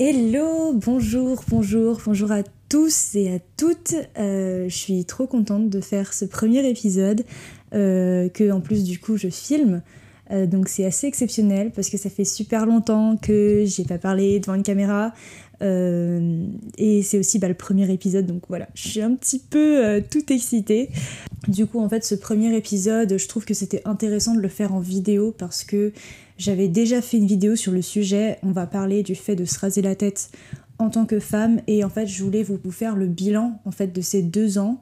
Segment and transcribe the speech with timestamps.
[0.00, 3.96] Hello, bonjour, bonjour, bonjour à tous et à toutes.
[4.16, 7.24] Euh, je suis trop contente de faire ce premier épisode
[7.74, 9.82] euh, que en plus du coup je filme.
[10.30, 14.38] Euh, donc c'est assez exceptionnel parce que ça fait super longtemps que j'ai pas parlé
[14.38, 15.12] devant une caméra.
[15.60, 20.32] et c'est aussi bah, le premier épisode, donc voilà, je suis un petit peu tout
[20.32, 20.90] excitée.
[21.48, 24.72] Du coup, en fait, ce premier épisode, je trouve que c'était intéressant de le faire
[24.74, 25.92] en vidéo parce que
[26.38, 28.38] j'avais déjà fait une vidéo sur le sujet.
[28.42, 30.30] On va parler du fait de se raser la tête
[30.78, 33.88] en tant que femme et en fait, je voulais vous faire le bilan en fait
[33.88, 34.80] de ces deux ans.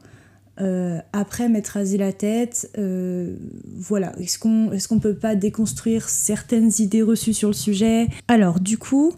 [0.59, 6.09] Euh, après m'être rasé la tête, euh, voilà, est-ce qu'on est qu'on peut pas déconstruire
[6.09, 8.09] certaines idées reçues sur le sujet?
[8.27, 9.13] Alors du coup,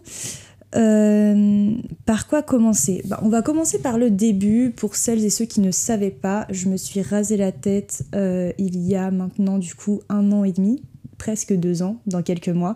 [0.75, 1.71] euh,
[2.05, 3.01] par quoi commencer?
[3.05, 4.71] Bah, On va commencer par le début.
[4.75, 8.77] Pour celles et ceux qui ne savaient pas, je me suis rasé la tête il
[8.77, 10.81] y a maintenant du coup un an et demi,
[11.19, 12.75] presque deux ans, dans quelques mois,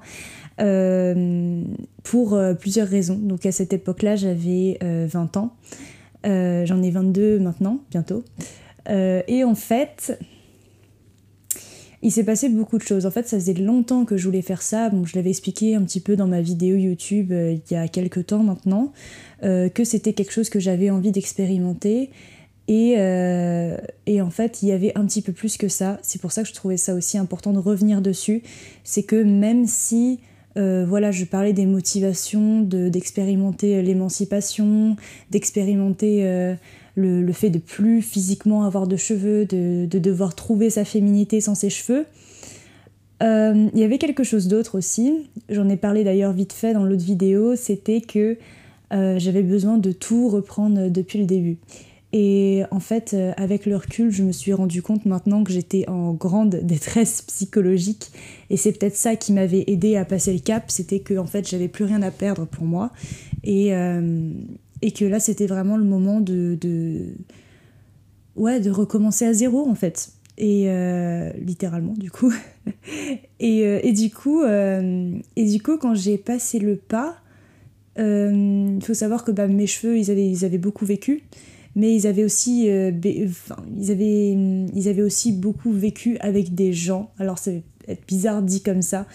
[0.61, 1.63] euh,
[2.03, 3.17] pour plusieurs raisons.
[3.17, 5.55] Donc à cette époque-là, j'avais 20 ans.
[6.23, 8.23] J'en ai 22 maintenant, bientôt.
[8.87, 10.15] et en fait,
[12.03, 13.05] il s'est passé beaucoup de choses.
[13.05, 14.91] En fait, ça faisait longtemps que je voulais faire ça.
[15.05, 18.25] Je l'avais expliqué un petit peu dans ma vidéo YouTube euh, il y a quelques
[18.25, 18.91] temps maintenant,
[19.43, 22.11] euh, que c'était quelque chose que j'avais envie d'expérimenter.
[22.67, 25.99] Et, euh, et, en fait, il y avait un petit peu plus que ça.
[26.01, 28.41] C'est pour ça que je trouvais ça aussi important de revenir dessus.
[28.83, 30.19] C'est que même si
[30.55, 34.95] voilà, je parlais des motivations, d'expérimenter l'émancipation,
[35.31, 36.55] d'expérimenter
[36.95, 41.69] le, fait de plus physiquement avoir de cheveux, de, devoir trouver sa féminité sans ses
[41.69, 42.05] cheveux.
[43.21, 46.83] Euh, il y avait quelque chose d'autre aussi, j'en ai parlé d'ailleurs vite fait dans
[46.83, 48.37] l'autre vidéo, c'était que
[48.91, 51.57] euh, j'avais besoin de tout reprendre depuis le début.
[52.13, 55.89] Et en fait, euh, avec le recul, je me suis rendu compte maintenant que j'étais
[55.89, 58.11] en grande détresse psychologique.
[58.49, 61.49] Et c'est peut-être ça qui m'avait aidé à passer le cap, c'était que en fait,
[61.49, 62.91] j'avais plus rien à perdre pour moi.
[63.43, 63.73] Et,
[64.83, 66.57] et que là c'était vraiment le moment de,
[68.35, 72.33] ouais de recommencer à zéro en fait et euh, littéralement du coup
[73.39, 77.15] et, euh, et, du coup euh, et du coup quand j'ai passé le pas
[77.97, 81.23] il faut savoir que bah, mes cheveux ils avaient, ils avaient beaucoup vécu
[81.75, 87.37] mais ils avaient aussi ils avaient ils avaient aussi beaucoup vécu avec des gens alors
[87.37, 89.05] c'est être bizarre dit comme ça,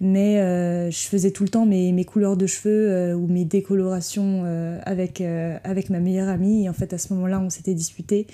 [0.00, 3.44] mais euh, je faisais tout le temps mes, mes couleurs de cheveux euh, ou mes
[3.44, 6.64] décolorations euh, avec, avec ma meilleure amie.
[6.64, 8.26] Et en fait, à ce moment-là, on s'était disputé.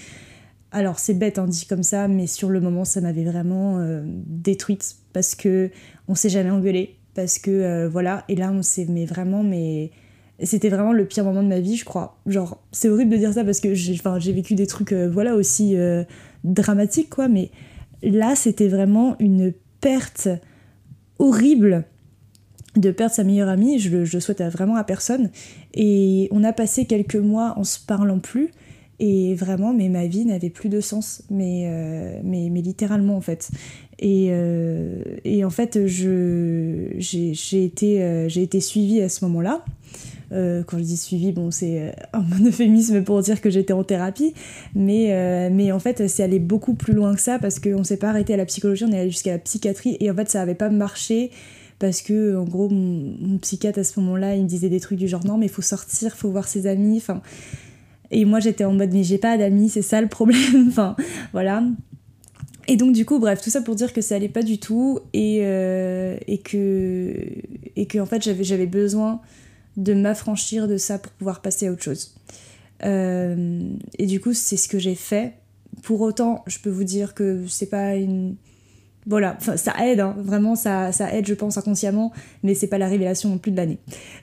[0.72, 3.80] Alors, c'est bête, hein, dit comme ça, mais sur le moment, ça m'avait vraiment
[4.26, 5.70] détruite parce que
[6.08, 6.96] on s'est jamais engueulé.
[7.14, 9.92] Parce que voilà, et là, on s'est vraiment, mais
[10.42, 12.18] c'était vraiment le pire moment de ma vie, je crois.
[12.26, 15.76] Genre, c'est horrible de dire ça parce que j'ai vécu des trucs, voilà, aussi
[16.42, 17.50] dramatiques, quoi, mais
[18.02, 20.28] là, c'était vraiment une perte
[21.18, 21.84] horrible
[22.76, 25.30] de perdre sa meilleure amie, je le, souhaite vraiment à personne.
[25.74, 28.50] Et on a passé quelques mois en se parlant plus,
[29.00, 33.20] et vraiment, mais ma vie n'avait plus de sens, mais, euh, mais, mais, littéralement en
[33.20, 33.50] fait.
[33.98, 39.64] Et, euh, et en fait, j'ai été, euh, j'ai été suivie à ce moment-là.
[40.32, 43.84] Euh, quand je dis suivi, bon, c'est euh, un euphémisme pour dire que j'étais en
[43.84, 44.34] thérapie,
[44.74, 47.96] mais, euh, mais en fait, c'est allé beaucoup plus loin que ça parce qu'on s'est
[47.96, 50.40] pas arrêté à la psychologie, on est allé jusqu'à la psychiatrie et en fait, ça
[50.40, 51.30] avait pas marché
[51.80, 55.08] parce que en gros mon, psychiatre à ce moment-là il me disait des trucs du
[55.08, 57.20] genre non mais il faut sortir faut voir ses amis enfin.
[58.12, 60.94] Et moi j'étais en mode mais j'ai pas d'amis c'est ça le problème enfin
[61.32, 61.64] voilà.
[62.68, 65.00] Et donc du coup bref tout ça pour dire que ça allait pas du tout
[65.12, 67.26] et, et que
[67.74, 69.20] et que en fait j'avais besoin
[69.76, 72.14] de m'affranchir de ça pour pouvoir passer à autre chose.
[72.84, 73.60] Euh,
[73.98, 75.34] et du coup, c'est ce que j'ai fait.
[75.82, 78.36] Pour autant, je peux vous dire que c'est pas une.
[79.06, 80.16] Voilà, ça aide, hein.
[80.16, 82.10] vraiment, ça, ça aide, je pense, inconsciemment,
[82.42, 83.76] mais c'est pas la révélation non plus de l'année.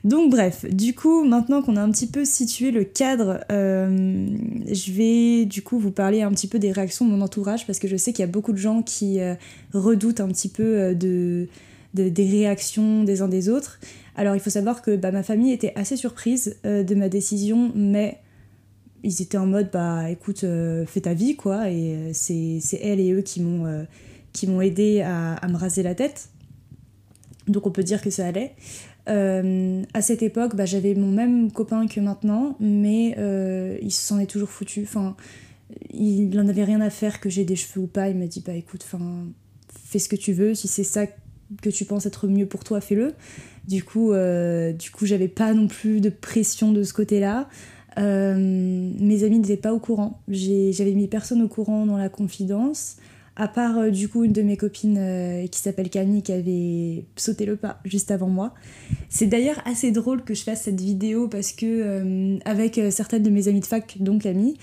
[0.04, 4.26] Donc, bref, du coup, maintenant qu'on a un petit peu situé le cadre, euh,
[4.72, 7.78] je vais du coup vous parler un petit peu des réactions de mon entourage, parce
[7.78, 9.36] que je sais qu'il y a beaucoup de gens qui euh,
[9.72, 11.48] redoutent un petit peu de,
[11.94, 13.80] des réactions des uns des autres.
[14.16, 17.72] Alors il faut savoir que bah, ma famille était assez surprise euh, de ma décision,
[17.76, 18.20] mais
[19.04, 23.00] ils étaient en mode bah écoute, euh, fais ta vie quoi, et euh, c'est, elle
[23.00, 26.30] et eux qui m'ont, aidé à, me raser la tête.
[27.48, 28.54] Donc on peut dire que ça allait.
[29.08, 33.16] à cette époque, bah, j'avais mon même copain que maintenant, mais
[33.82, 34.84] il s'en est toujours foutu.
[34.84, 35.16] Enfin,
[35.90, 38.10] il n'en avait rien à faire que j'ai des cheveux ou pas.
[38.10, 39.26] Il m'a dit bah écoute, enfin,
[39.74, 40.54] fais ce que tu veux.
[40.54, 41.08] Si c'est ça
[41.62, 43.14] que tu penses être mieux pour toi, fais-le.
[43.68, 47.48] Du coup, euh, du coup, j'avais pas non plus de pression de ce côté-là.
[48.00, 50.22] Euh, mes amis n'étaient pas au courant.
[50.28, 52.96] J'avais mis personne au courant dans la confidence,
[53.36, 57.58] à part du coup une de mes copines qui s'appelle Camille qui avait sauté le
[57.58, 58.54] pas juste avant moi.
[59.10, 63.50] C'est d'ailleurs assez drôle que je fasse cette vidéo parce que avec certaines de mes
[63.50, 64.56] amies de fac, dont Camille,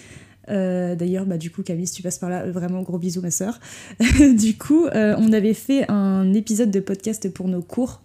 [0.48, 3.60] D'ailleurs, bah, du coup, Camille, si tu passes par là, vraiment gros bisous, ma soeur.
[4.36, 8.00] du coup, on avait fait un épisode de podcast pour nos cours.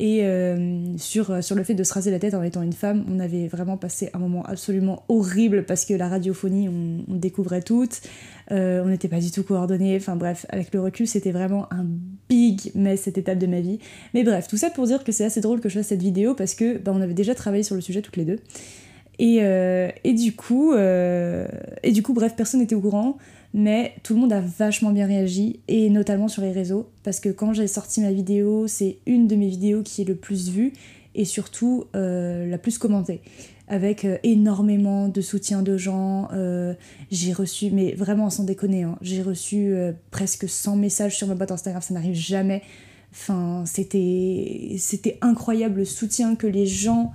[0.00, 3.20] Et euh, sur, le fait de se raser la tête en étant une femme, on
[3.20, 8.00] avait vraiment passé un moment absolument horrible parce que la radiophonie, on, découvrait toutes,
[8.50, 11.84] euh, on n'était pas du tout coordonnés, enfin bref, avec le recul, c'était vraiment un
[12.30, 13.78] big mess cette étape de ma vie.
[14.14, 16.34] Mais bref, tout ça pour dire que c'est assez drôle que je fasse cette vidéo
[16.34, 18.38] parce que bah, on avait déjà travaillé sur le sujet toutes les deux.
[19.20, 23.18] Et, euh, et du coup, et du coup, bref, personne n'était au courant
[23.52, 27.28] mais tout le monde a vachement bien réagi, et notamment sur les réseaux, parce que
[27.28, 30.72] quand j'ai sorti ma vidéo, c'est une de mes vidéos qui est le plus vue,
[31.14, 33.20] et surtout euh, la plus commentée,
[33.66, 36.28] avec euh, énormément de soutien de gens.
[36.32, 36.74] Euh,
[37.10, 39.74] j'ai reçu, mais vraiment sans déconner, hein, j'ai reçu
[40.10, 42.62] presque 100 messages sur ma boîte Instagram, ça n'arrive jamais.
[43.12, 47.10] Enfin, c'était incroyable le soutien que les gens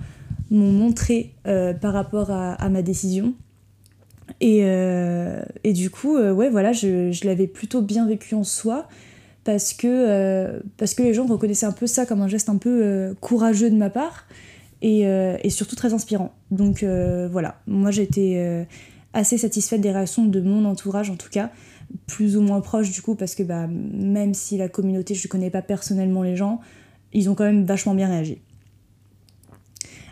[0.50, 3.34] m'ont montré par rapport à ma décision.
[4.40, 8.88] Et, euh, du coup, euh, voilà, je, l'avais plutôt bien vécu en soi
[9.44, 13.14] parce que, euh, parce les gens reconnaissaient un peu ça comme un geste un peu
[13.20, 14.26] courageux de ma part
[14.82, 16.34] et, et surtout très inspirant.
[16.50, 18.66] Donc voilà, moi j'étais
[19.12, 21.50] assez satisfaite des réactions de mon entourage en tout cas,
[22.06, 25.30] plus ou moins proche du coup, parce que bah, même si la communauté, je ne
[25.30, 26.60] connais pas personnellement les gens,
[27.12, 28.38] ils ont quand même vachement bien réagi.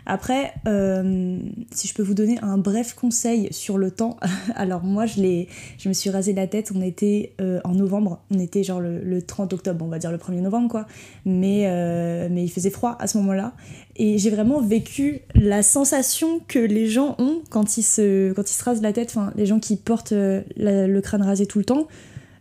[0.07, 1.39] Après, euh,
[1.71, 4.17] si je peux vous donner un bref conseil sur le temps,
[4.55, 5.45] alors moi je,
[5.79, 9.21] je me suis rasé la tête, on était euh, en novembre, on était genre le,
[9.21, 10.85] 30 octobre, on va dire le 1er novembre quoi,
[11.25, 13.53] mais, euh, mais il faisait froid à ce moment-là.
[13.95, 18.53] Et j'ai vraiment vécu la sensation que les gens ont quand ils se, quand ils
[18.53, 21.87] se rasent la tête, enfin les gens qui portent le crâne rasé tout le temps,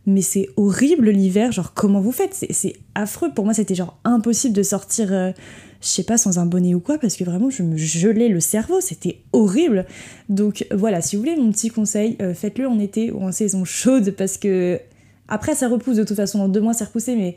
[0.07, 2.35] mais c'est horrible l'hiver, genre comment vous faites?
[2.51, 5.33] C'est affreux, pour moi c'était genre impossible de sortir
[5.85, 8.41] je sais pas, sans un bonnet ou quoi, parce que vraiment je me gelais le
[8.41, 9.85] cerveau, c'était horrible.
[10.31, 13.67] Donc voilà, si vous voulez mon petit conseil, euh, faites-le en été ou en saison
[13.67, 14.81] chaude, parce que
[15.29, 17.37] après ça repousse de toute façon, en deux mois c'est repoussé, mais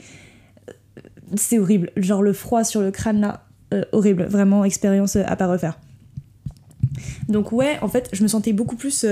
[0.69, 0.71] euh,
[1.35, 1.91] c'est horrible.
[1.97, 5.77] Genre le froid sur le crâne là, euh, horrible, vraiment expérience à pas refaire.
[7.27, 9.05] Donc ouais, en fait, je me sentais beaucoup plus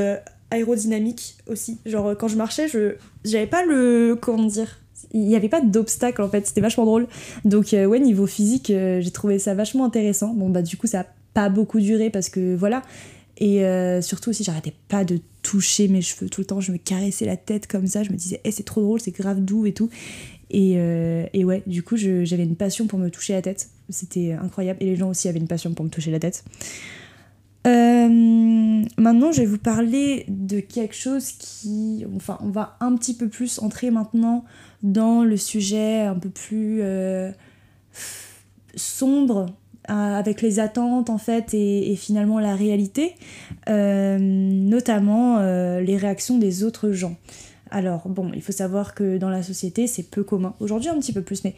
[0.50, 1.80] aérodynamique aussi.
[1.86, 2.96] Genre quand je marchais, je
[3.26, 4.80] j'avais pas le comment dire
[5.14, 7.08] il n'y avait pas d'obstacle en fait, c'était vachement drôle.
[7.44, 10.34] Donc euh, ouais, niveau physique, euh, j'ai trouvé ça vachement intéressant.
[10.34, 12.82] Bon bah du coup ça a pas beaucoup duré parce que voilà.
[13.38, 16.78] Et euh, surtout aussi j'arrêtais pas de toucher mes cheveux tout le temps, je me
[16.78, 19.66] caressais la tête comme ça, je me disais hey, c'est trop drôle, c'est grave doux
[19.66, 19.90] et tout.
[20.52, 20.74] Et,
[21.34, 24.82] et ouais, du coup j'avais une passion pour me toucher la tête, c'était incroyable.
[24.82, 26.46] Et les gens aussi avaient une passion pour me toucher la tête.
[27.66, 32.06] Maintenant, je vais vous parler de quelque chose qui.
[32.16, 34.46] Enfin, on va un petit peu plus entrer maintenant
[34.86, 37.32] dans le sujet un peu plus euh,
[38.76, 39.48] sombre
[39.90, 43.16] euh, avec les attentes en fait et, finalement la réalité,
[43.68, 45.40] euh, notamment
[45.80, 47.16] les réactions des autres gens.
[47.72, 51.14] Alors bon, il faut savoir que dans la société c'est peu commun, aujourd'hui un petit
[51.14, 51.56] peu plus, mais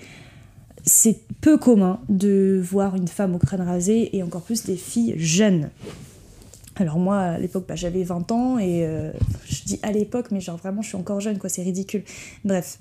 [0.87, 5.13] c'est peu commun de voir une femme au crâne rasé et encore plus des filles
[5.17, 5.69] jeunes.
[6.77, 8.87] Alors moi, à l'époque, bah, j'avais 20 ans et
[9.45, 12.03] je dis à l'époque, mais genre vraiment, je suis encore jeune, quoi, c'est ridicule.
[12.45, 12.79] Bref.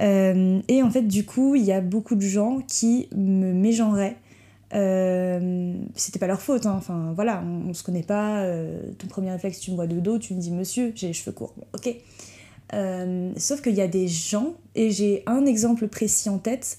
[0.00, 4.16] Euh, et en fait, du coup, il y a beaucoup de gens qui me mégenraient.
[4.74, 6.74] Euh, c'était pas leur faute, hein.
[6.78, 8.40] enfin voilà, on, se connaît pas.
[8.40, 11.12] Euh, ton premier réflexe, tu me vois de dos, tu me dis monsieur, j'ai les
[11.12, 11.54] cheveux courts.
[11.74, 11.94] ok.
[13.36, 16.78] sauf qu'il y a des gens, et j'ai un exemple précis en tête,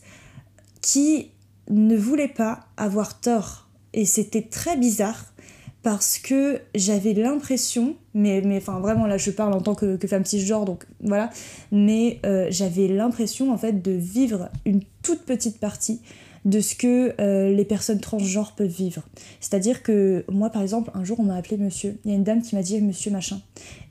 [0.84, 1.32] qui
[1.72, 3.70] ne voulaient pas avoir tort.
[3.94, 5.34] Et c'était très bizarre
[5.82, 10.08] parce que j'avais l'impression, mais, mais enfin vraiment là je parle en tant que, que
[10.08, 11.30] femme cisgenre donc voilà,
[11.72, 16.02] mais euh, j'avais l'impression en fait de vivre une toute petite partie
[16.46, 19.04] de ce que euh, les personnes transgenres peuvent vivre.
[19.42, 22.24] C'est-à-dire que moi par exemple un jour on m'a appelé monsieur, il y a une
[22.24, 23.42] dame qui m'a dit monsieur machin,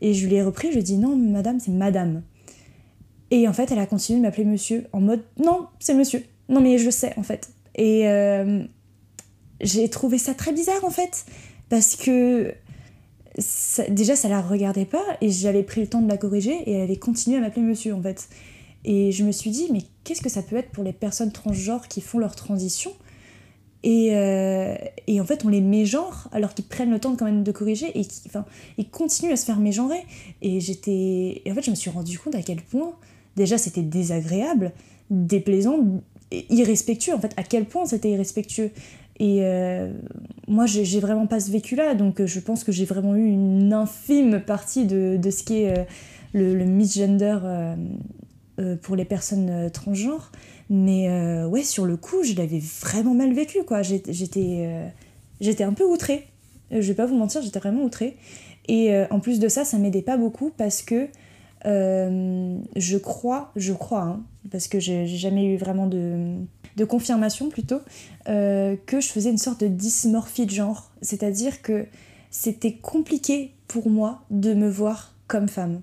[0.01, 2.23] et je lui ai repris, je lui ai dit non madame c'est madame.
[3.31, 6.61] Et en fait elle a continué de m'appeler monsieur en mode non c'est monsieur, non
[6.61, 7.51] mais je sais en fait.
[7.75, 8.65] Et euh,
[9.61, 11.25] j'ai trouvé ça très bizarre en fait
[11.69, 12.55] parce que
[13.89, 16.83] déjà ça la regardait pas et j'avais pris le temps de la corriger et elle
[16.83, 18.29] avait continué à m'appeler monsieur en fait.
[18.85, 21.89] Et je me suis dit mais qu'est-ce que ça peut être pour les personnes transgenres
[21.89, 22.93] qui font leur transition?
[23.85, 24.77] Et, euh,
[25.11, 28.05] en fait, on les mégenre alors qu'ils prennent le temps quand même de corriger et
[28.05, 28.45] qui, enfin,
[28.91, 30.05] continuent à se faire mégenrer.
[30.41, 31.43] Et j'étais.
[31.49, 32.93] En fait, je me suis rendu compte à quel point,
[33.37, 34.73] déjà, c'était désagréable,
[35.11, 35.79] déplaisant,
[36.51, 37.15] irrespectueux.
[37.15, 38.71] En fait, à quel point c'était irrespectueux.
[39.19, 39.89] Et euh,
[40.49, 43.73] moi, j'ai vraiment pas ce vécu-là, donc euh, je pense que j'ai vraiment eu une
[43.73, 45.85] infime partie de, de ce qui est euh,
[46.33, 47.39] le, misgender
[48.83, 50.33] pour les personnes transgenres.
[50.71, 53.83] Mais ouais, sur le coup, je l'avais vraiment mal vécu, quoi.
[53.83, 56.27] J'étais un peu outrée.
[56.71, 58.17] Je vais pas vous mentir, j'étais vraiment outrée.
[58.69, 61.09] Et en plus de ça, ça m'aidait pas beaucoup parce que
[61.65, 66.37] je crois, je crois, hein, parce que j'ai jamais eu vraiment de,
[66.89, 67.81] confirmation plutôt,
[68.27, 70.91] que je faisais une sorte de dysmorphie de genre.
[71.01, 71.87] C'est-à-dire que
[72.31, 75.81] c'était compliqué pour moi de me voir comme femme.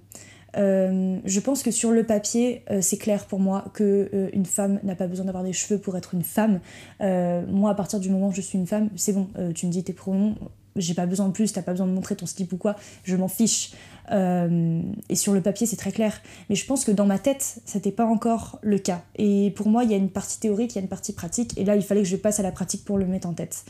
[0.58, 4.46] Euh, je pense que sur le papier, euh, c'est clair pour moi que euh, une
[4.46, 6.60] femme n'a pas besoin d'avoir des cheveux pour être une femme.
[7.00, 9.28] moi, à partir du moment où je suis une femme, c'est bon.
[9.56, 10.36] tu me dis tes pronoms,
[10.76, 11.52] j'ai pas besoin de plus.
[11.54, 12.76] T'as pas besoin de montrer ton slip ou quoi.
[13.04, 13.72] Je m'en fiche.
[14.12, 16.20] Et sur le papier, c'est très clair.
[16.50, 19.04] Mais je pense que dans ma tête, c'était pas encore le cas.
[19.18, 21.58] Et pour moi, il y a une partie théorique, il y a une partie pratique.
[21.58, 23.66] Et là, il fallait que je passe à la pratique pour le mettre en tête.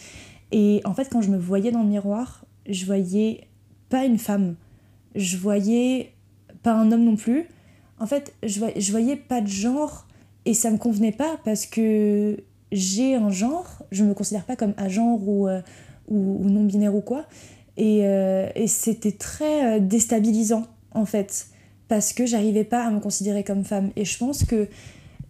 [0.51, 3.47] Et en fait, quand je me voyais dans le miroir, je voyais
[3.89, 4.55] pas une femme,
[5.15, 6.13] je voyais
[6.63, 7.47] pas un homme non plus.
[7.99, 10.07] En fait, je, voyais, voyais pas de genre
[10.45, 12.37] et ça me convenait pas parce que
[12.71, 15.61] j'ai un genre, je me considère pas comme genre ou, euh,
[16.07, 17.25] ou, non binaire ou quoi.
[17.77, 21.47] Et, euh, et c'était très euh, déstabilisant en fait
[21.87, 23.91] parce que j'arrivais pas à me considérer comme femme.
[23.95, 24.67] Et je pense que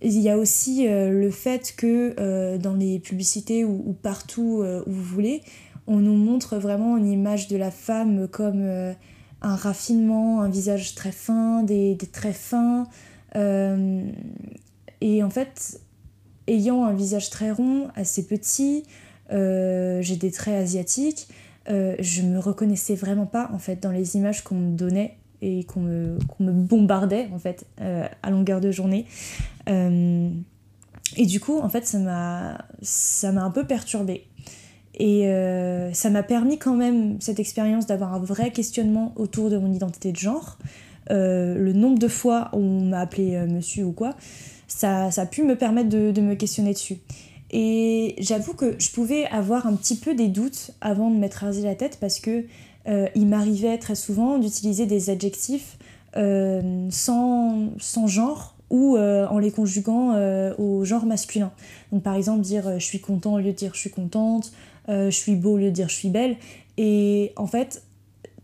[0.01, 5.03] il y a aussi le fait que dans les publicités ou, ou partout où vous
[5.03, 5.41] voulez,
[5.89, 8.93] on nous montre vraiment une image de la femme comme euh,
[9.41, 12.87] un raffinement, un visage très fin, des, traits fins.
[13.35, 14.03] Euh,
[15.01, 15.81] et en fait,
[16.47, 18.83] ayant un visage très rond, assez petit,
[19.31, 21.27] euh, j'ai des traits asiatiques,
[21.69, 25.81] je me reconnaissais vraiment pas en fait dans les images qu'on me donnait et qu'on
[25.81, 29.05] me, me, bombardait en fait à longueur de journée.
[29.67, 34.25] et du coup, en fait, ça m'a un peu perturbée.
[34.99, 39.57] Et euh, ça m'a permis quand même, cette expérience, d'avoir un vrai questionnement autour de
[39.57, 40.57] mon identité de genre.
[41.09, 44.15] Euh, le nombre de fois où on m'a appelé euh, monsieur ou quoi,
[44.67, 46.97] ça, ça, a pu me permettre de me questionner dessus.
[47.51, 51.61] Et j'avoue que je pouvais avoir un petit peu des doutes avant de m'être rasé
[51.61, 52.45] la tête parce que
[53.15, 55.77] il m'arrivait très souvent d'utiliser des adjectifs
[56.15, 60.15] sans, sans genre ou en les conjuguant
[60.57, 61.51] au genre masculin.
[61.91, 64.51] Donc par exemple dire je suis content au lieu de dire je suis contente,
[64.89, 66.35] euh, je suis beau au lieu de dire je suis belle.
[66.77, 67.83] Et en fait,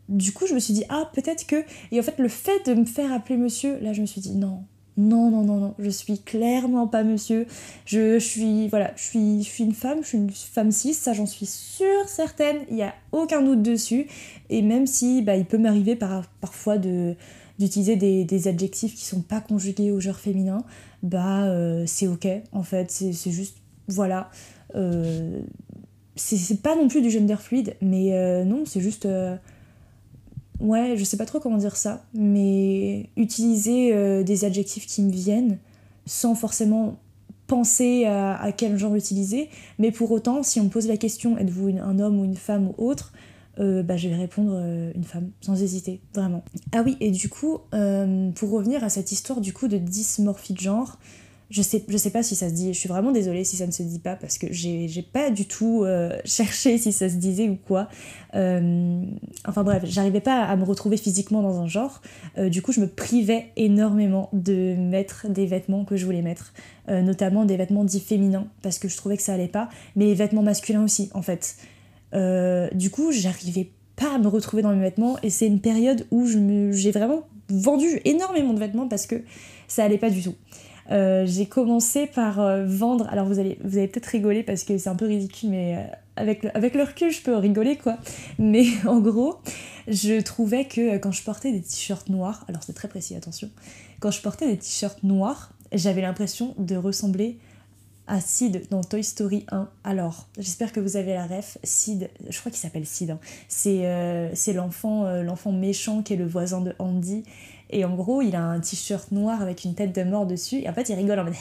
[0.10, 1.64] du coup, je me suis dit, ah, peut-être que.
[1.92, 4.36] Et en fait, le fait de me faire appeler monsieur, là, je me suis dit,
[4.36, 4.64] non,
[4.98, 7.48] non, non, non, non, je suis clairement pas monsieur.
[7.86, 11.12] Je, suis, voilà, je suis, je suis une femme, je suis une femme cis, ça
[11.12, 14.08] j'en suis sûre, certaine, il n'y a aucun doute dessus.
[14.50, 17.16] Et même si bah, il peut m'arriver par, parfois de
[17.58, 20.66] d'utiliser des, des, adjectifs qui sont pas conjugués au genre féminin,
[21.04, 24.30] bah euh, c'est ok en fait, c'est juste, voilà.
[24.76, 25.40] Euh,
[26.18, 29.08] c'est pas non plus du gender fluide, mais euh, non, c'est juste.
[30.62, 35.02] Euh, ouais, je sais pas trop comment dire ça, mais utiliser euh, des adjectifs qui
[35.02, 35.58] me viennent
[36.06, 37.00] sans forcément
[37.48, 41.78] penser à, quel genre utiliser, mais pour autant, si on me pose la question êtes-vous
[41.78, 43.14] un homme ou une femme ou autre,
[43.58, 44.56] bah, je vais répondre
[44.96, 46.44] une femme, sans hésiter, vraiment.
[46.74, 50.60] Ah oui, et du coup, pour revenir à cette histoire du coup de dysmorphie de
[50.60, 50.98] genre,
[51.50, 53.68] je sais, je sais pas si ça se dit, je suis vraiment désolée si ça
[53.68, 57.16] ne se dit pas parce que j'ai pas du tout euh, cherché si ça se
[57.16, 57.88] disait ou quoi.
[58.34, 59.04] Euh,
[59.48, 62.02] enfin bref, j'arrivais pas à me retrouver physiquement dans un genre.
[62.38, 66.54] Euh, du coup, je me privais énormément de mettre des vêtements que je voulais mettre,
[66.88, 70.14] notamment des vêtements dits féminins parce que je trouvais que ça allait pas, mais les
[70.14, 71.58] vêtements masculins aussi en fait.
[72.74, 76.28] du coup, j'arrivais pas à me retrouver dans mes vêtements et c'est une période où
[76.28, 79.24] j'ai vraiment vendu énormément de vêtements parce que
[79.68, 80.36] ça allait pas du tout.
[80.92, 83.08] Euh, j'ai commencé par euh, vendre.
[83.10, 85.96] Alors vous allez, vous allez peut-être rigoler parce que c'est un peu ridicule, mais euh,
[86.16, 87.98] avec, le, avec recul, je peux rigoler quoi.
[88.38, 89.40] Mais en gros,
[89.88, 93.50] je trouvais que quand je portais des t-shirts noirs, alors c'est très précis, attention,
[94.00, 97.38] quand je portais des t-shirts noirs, j'avais l'impression de ressembler
[98.08, 99.68] à Sid dans Toy Story 1.
[99.84, 101.58] Alors, j'espère que vous avez la ref.
[101.64, 103.10] Sid, je crois qu'il s'appelle Sid.
[103.10, 103.20] Hein.
[103.48, 107.24] C'est l'enfant l'enfant méchant qui est le voisin de Andy
[107.72, 110.58] et en gros, il a un t-shirt noir avec une tête de mort dessus.
[110.58, 111.34] Et en fait, il rigole en mode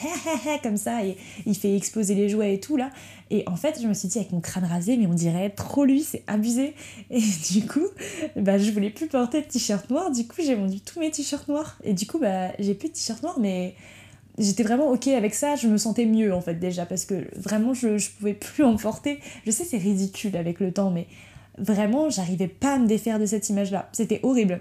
[0.63, 1.05] comme ça.
[1.05, 2.89] Et il fait exploser les jouets et tout là.
[3.29, 5.85] Et en fait, je me suis dit avec mon crâne rasé, mais on dirait trop
[5.85, 6.73] lui, c'est abusé.
[7.11, 7.87] Et du coup,
[8.35, 10.11] bah, je voulais plus porter de t-shirt noir.
[10.11, 11.77] Du coup, j'ai vendu tous mes t-shirts noirs.
[11.83, 13.75] Et du coup, bah, j'ai plus de t-shirt noir, mais
[14.37, 17.73] j'étais vraiment ok avec ça, je me sentais mieux en fait déjà parce que vraiment
[17.73, 19.19] je, je pouvais plus en porter.
[19.45, 21.07] Je sais c'est ridicule avec le temps mais
[21.57, 23.87] vraiment j'arrivais pas à me défaire de cette image là.
[23.93, 24.59] C'était horrible.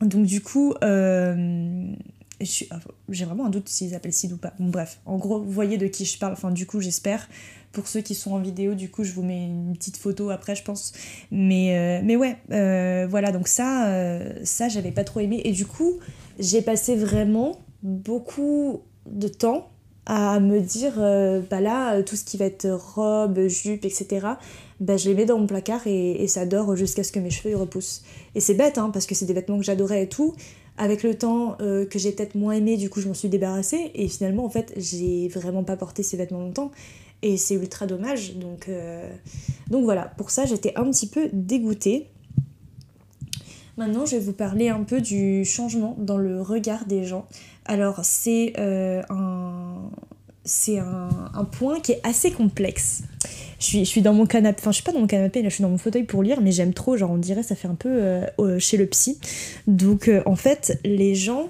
[0.00, 1.94] Donc du coup, euh,
[2.40, 4.52] j'ai vraiment un doute s'ils appellent Sid ou pas.
[4.58, 6.32] bref, en gros, vous voyez de qui je parle.
[6.32, 7.28] Enfin, du coup, j'espère.
[7.72, 10.54] Pour ceux qui sont en vidéo, du coup, je vous mets une petite photo après,
[10.54, 10.92] je pense.
[11.32, 13.32] Mais, euh, mais ouais, euh, voilà.
[13.32, 15.40] Donc ça, ça, j'avais pas trop aimé.
[15.44, 15.98] Et du coup,
[16.38, 19.70] j'ai passé vraiment beaucoup de temps
[20.06, 20.94] à me dire,
[21.50, 24.36] bah là, tout ce qui va être robe, jupe, etc.,
[24.80, 27.56] bah je les mets dans mon placard et, ça dort jusqu'à ce que mes cheveux
[27.56, 28.02] repoussent.
[28.34, 30.34] Et c'est bête, hein, parce que c'est des vêtements que j'adorais et tout.
[30.76, 33.92] Avec le temps euh, que j'ai peut-être moins aimé, du coup, je m'en suis débarrassée.
[33.94, 36.72] Et finalement, en fait, j'ai vraiment pas porté ces vêtements longtemps.
[37.22, 38.34] Et c'est ultra dommage.
[38.34, 39.08] Donc, euh,
[39.70, 42.08] donc voilà, pour ça, j'étais un petit peu dégoûtée.
[43.76, 47.26] Maintenant, je vais vous parler un peu du changement dans le regard des gens.
[47.64, 49.90] Alors, c'est euh, un,
[51.34, 53.02] un, point qui est assez complexe.
[53.58, 55.62] Je suis, dans mon canapé, enfin je suis pas dans mon canapé, là je suis
[55.62, 57.88] dans mon fauteuil pour lire, mais j'aime trop, genre on dirait ça fait un peu
[58.38, 59.18] euh, chez le psy.
[59.66, 61.48] Donc euh, en fait, les gens,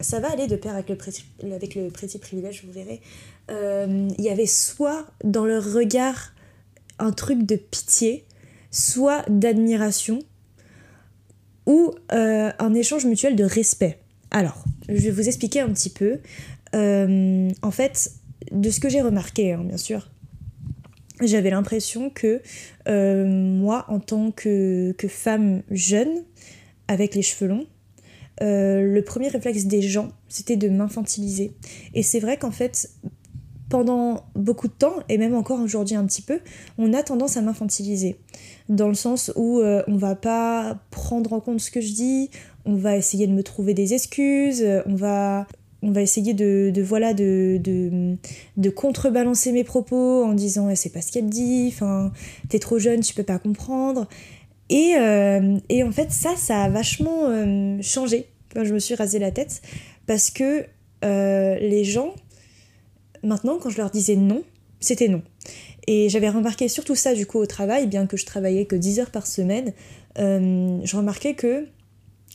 [0.00, 3.00] ça va aller de pair avec le, petit, privilège, vous verrez.
[3.48, 6.32] Il y avait soit dans leur regard
[6.98, 8.24] un truc de pitié,
[8.70, 10.20] soit d'admiration,
[11.66, 13.98] ou euh, un échange mutuel de respect.
[14.30, 16.18] Alors, je vais vous expliquer un petit peu.
[16.74, 18.12] Euh, en fait,
[18.50, 20.08] de ce que j'ai remarqué, hein, bien sûr,
[21.26, 22.40] j'avais l'impression que
[22.88, 26.24] euh, moi, en tant que, femme jeune,
[26.88, 27.66] avec les cheveux longs,
[28.40, 31.52] le premier réflexe des gens, c'était de m'infantiliser.
[31.94, 32.90] Et c'est vrai qu'en fait,
[33.72, 36.40] pendant beaucoup de temps, et même encore aujourd'hui un petit peu,
[36.76, 38.16] on a tendance à m'infantiliser.
[38.68, 42.30] Dans le sens où euh, on va pas prendre en compte ce que je dis,
[42.66, 45.46] on va essayer de me trouver des excuses, on va,
[45.82, 47.60] on va essayer de, voilà de,
[48.56, 52.12] de, contrebalancer mes propos en disant eh, c'est pas ce qu'elle dit, enfin
[52.48, 54.08] t'es trop jeune, tu peux pas comprendre.
[54.68, 59.18] Et, euh, et, en fait ça, ça a vachement euh, changé je me suis rasé
[59.18, 59.62] la tête
[60.06, 60.64] parce que
[61.02, 62.14] les gens
[63.22, 64.42] Maintenant, quand je leur disais non,
[64.80, 65.22] c'était non.
[65.86, 69.00] Et j'avais remarqué surtout ça du coup au travail, bien que je travaillais que 10
[69.00, 69.72] heures par semaine,
[70.18, 71.66] euh, je remarquais que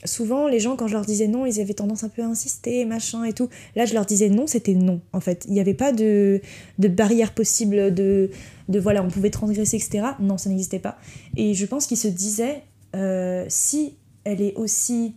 [0.04, 2.84] souvent les gens quand je leur disais non, ils avaient tendance un peu à insister,
[2.84, 3.48] machin et tout.
[3.76, 5.44] Là, je leur disais non, c'était non en fait.
[5.48, 6.40] Il n'y avait pas de,
[6.78, 8.30] barrière possible, de,
[8.68, 10.06] de voilà, on pouvait transgresser, etc.
[10.20, 10.98] Non, ça n'existait pas.
[11.36, 12.62] Et je pense qu'ils se disaient,
[12.94, 15.14] euh, si elle est aussi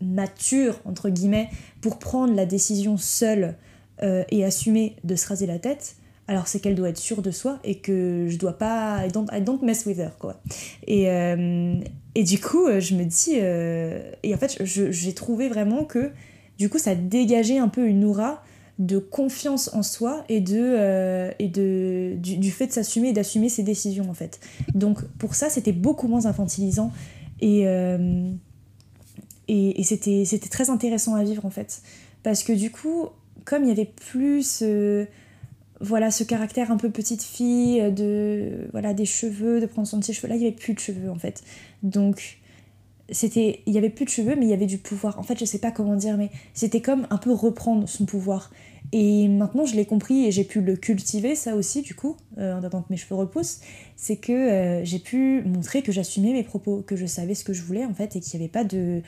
[0.00, 1.48] mature, entre guillemets,
[1.80, 3.56] pour prendre la décision seule
[4.02, 5.96] euh, et assumer de se raser la tête,
[6.30, 9.04] alors c'est qu'elle doit être sûre de soi et que je dois pas.
[9.04, 10.40] I don't, mess with her, quoi.
[10.86, 11.74] Et, euh,
[12.14, 13.32] et du coup, euh, je me dis.
[13.34, 16.12] et en fait, j'ai trouvé vraiment que
[16.56, 18.44] du coup, ça dégageait un peu une aura
[18.78, 23.62] de confiance en soi et de et de du, fait de s'assumer et d'assumer ses
[23.62, 24.40] décisions en fait
[24.74, 26.90] donc pour ça c'était beaucoup moins infantilisant
[27.42, 27.64] et
[29.48, 31.82] et, et c'était très intéressant à vivre en fait
[32.22, 33.08] parce que du coup
[33.44, 34.62] comme il y avait plus
[35.80, 40.04] voilà ce caractère un peu petite fille de voilà des cheveux de prendre soin de
[40.04, 41.42] ses cheveux là il y avait plus de cheveux en fait
[41.82, 42.38] donc
[43.10, 45.38] c'était il y avait plus de cheveux mais il y avait du pouvoir en fait
[45.38, 48.50] je sais pas comment dire mais c'était comme un peu reprendre son pouvoir
[48.92, 52.54] et maintenant je l'ai compris et j'ai pu le cultiver ça aussi du coup euh,
[52.54, 53.60] en attendant que mes cheveux repoussent
[53.96, 57.52] c'est que euh, j'ai pu montrer que j'assumais mes propos que je savais ce que
[57.52, 59.02] je voulais en fait et qu'il n'y avait pas de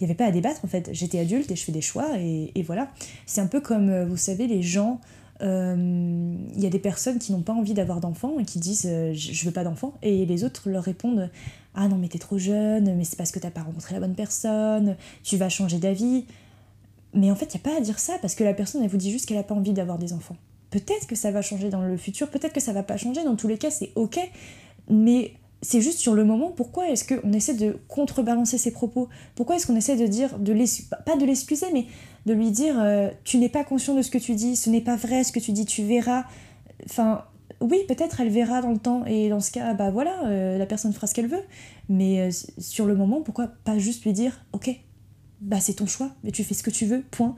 [0.00, 0.90] il avait pas à débattre en fait.
[0.92, 2.90] J'étais adulte et je fais des choix et, voilà.
[3.26, 5.00] C'est un peu comme, euh, vous savez, les gens.
[5.42, 8.86] Euh, il y a des personnes qui n'ont pas envie d'avoir d'enfants et qui disent
[8.86, 9.94] euh, je veux pas d'enfants.
[10.02, 11.30] Et les autres leur répondent
[11.74, 14.14] ah non mais t'es trop jeune mais c'est parce que t'as pas rencontré la bonne
[14.14, 16.26] personne tu vas changer d'avis.
[17.14, 18.90] Mais en fait il n'y a pas à dire ça parce que la personne elle
[18.90, 20.36] vous dit juste qu'elle a pas envie d'avoir des enfants.
[20.70, 23.24] Peut-être que ça va changer dans le futur peut-être que ça va pas changer.
[23.24, 24.18] Dans tous les cas c'est ok.
[24.88, 29.08] Mais c'est juste sur le moment, pourquoi est-ce qu'on essaie de contrebalancer ses propos?
[29.34, 30.54] Pourquoi est-ce qu'on essaie de dire, de
[31.04, 31.86] pas de l'excuser, mais
[32.26, 34.80] de lui dire euh, tu n'es pas conscient de ce que tu dis, ce n'est
[34.80, 36.24] pas vrai ce que tu dis, tu verras.
[36.86, 37.24] Enfin,
[37.60, 40.64] oui, peut-être elle verra dans le temps, et dans ce cas, bah voilà, euh, la
[40.64, 41.42] personne fera ce qu'elle veut.
[41.90, 44.70] Mais euh, sur le moment, pourquoi pas juste lui dire ok,
[45.42, 47.36] bah c'est ton choix, mais tu fais ce que tu veux, point.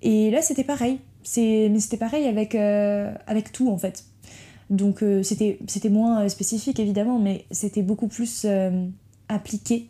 [0.00, 1.00] Et là, c'était pareil.
[1.36, 4.07] Mais c'était pareil avec, avec tout en fait.
[4.70, 8.86] Donc euh, c'était moins euh, spécifique évidemment, mais c'était beaucoup plus euh,
[9.28, 9.88] appliqué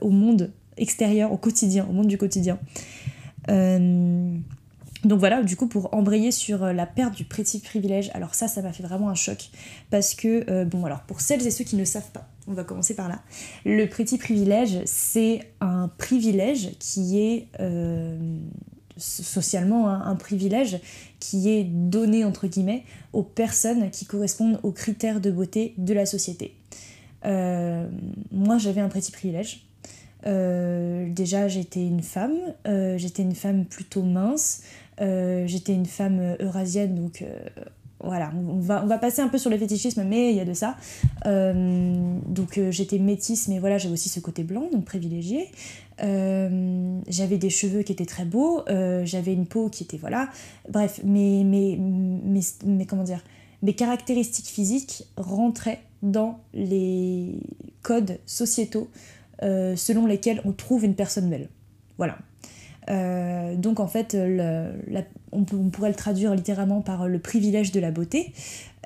[0.00, 2.56] au monde extérieur, au quotidien, au monde du quotidien.
[3.48, 8.62] donc voilà, du coup, pour embrayer sur la perte du petit privilège, alors ça, ça
[8.62, 9.50] m'a fait vraiment un choc.
[9.90, 12.94] Parce que, bon, alors pour celles et ceux qui ne savent pas, on va commencer
[12.94, 13.22] par là.
[13.64, 17.48] Le petit privilège, c'est un privilège qui est
[18.96, 20.80] socialement un, privilège
[21.20, 26.06] qui est donné entre guillemets aux personnes qui correspondent aux critères de beauté de la
[26.06, 26.54] société.
[27.24, 27.88] Euh,
[28.30, 29.66] moi j'avais un petit privilège.
[30.26, 34.62] Euh, déjà j'étais une femme, euh, j'étais une femme plutôt mince,
[34.98, 37.22] j'étais une femme eurasienne donc
[38.02, 40.76] voilà, on va, passer un peu sur le fétichisme, mais il y a de ça.
[41.24, 45.48] Euh, donc euh, j'étais métisse, mais voilà, j'avais aussi ce côté blanc, donc privilégié.
[46.02, 48.62] Euh, j'avais des cheveux qui étaient très beaux,
[49.04, 50.28] j'avais une peau qui était, voilà.
[50.68, 51.78] Bref, mes,
[52.86, 53.22] comment dire,
[53.62, 57.40] mes caractéristiques physiques rentraient dans les
[57.82, 58.88] codes sociétaux
[59.40, 61.48] selon lesquels on trouve une personne belle.
[61.96, 62.18] Voilà.
[63.56, 64.14] Donc en fait,
[65.36, 68.32] on, pourrait le traduire littéralement par le privilège de la beauté.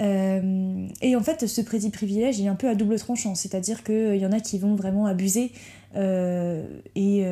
[0.01, 3.85] Euh, et en fait, ce petit privilège il est un peu à double tranchant, c'est-à-dire
[3.85, 5.53] qu'il y en a qui vont vraiment abuser
[5.97, 7.25] euh, et,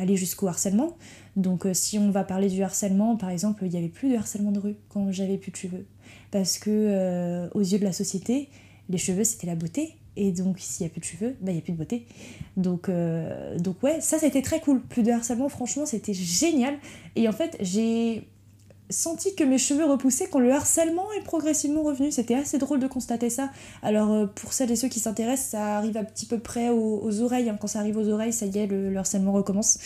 [0.00, 0.96] aller jusqu'au harcèlement.
[1.36, 4.52] Donc si on va parler du harcèlement, par exemple, il n'y avait plus de harcèlement
[4.52, 5.86] de rue quand j'avais plus de cheveux.
[6.30, 8.48] Parce que aux yeux de la société,
[8.88, 11.54] les cheveux c'était la beauté et donc, s'il n'y a plus de cheveux, bah, il
[11.54, 12.06] n'y a plus de beauté.
[12.56, 14.80] Donc, euh, donc ouais, ça, c'était très cool.
[14.80, 16.76] Plus de harcèlement, franchement, c'était génial.
[17.16, 18.28] Et en fait, j'ai
[18.90, 22.12] senti que mes cheveux repoussaient quand le harcèlement est progressivement revenu.
[22.12, 23.50] C'était assez drôle de constater ça.
[23.82, 27.20] Alors, euh, pour celles et ceux qui s'intéressent, ça arrive à petit peu près aux,
[27.20, 27.48] oreilles.
[27.48, 27.56] Hein.
[27.60, 29.78] Quand ça arrive aux oreilles, ça y est, le, harcèlement recommence.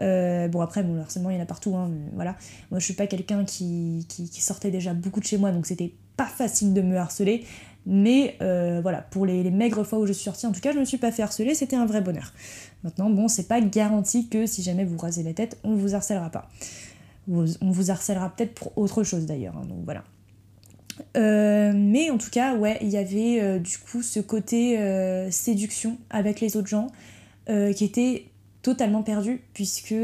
[0.00, 1.74] Euh, bon, après, le harcèlement, il y en a partout.
[1.74, 2.36] Hein, voilà.
[2.70, 5.92] Moi, je suis pas quelqu'un qui, qui sortait déjà beaucoup de chez moi, donc c'était
[6.16, 7.44] pas facile de me harceler.
[7.84, 10.78] Mais euh, voilà, pour les, maigres fois où je suis sortie, en tout cas, je
[10.78, 12.32] me suis pas fait harceler, c'était un vrai bonheur.
[12.84, 16.30] Maintenant, bon, c'est pas garanti que si jamais vous rasez la tête, on vous harcèlera
[16.30, 16.48] pas.
[17.28, 20.04] On vous harcèlera peut-être pour autre chose d'ailleurs, hein, donc voilà.
[21.16, 24.78] Euh, mais en tout cas, ouais, il y avait euh, du coup ce côté
[25.30, 26.88] séduction avec les autres gens
[27.46, 28.26] qui était
[28.62, 29.94] totalement perdu puisque,